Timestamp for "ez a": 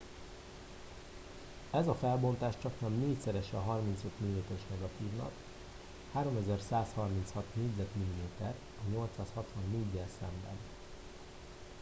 1.71-1.93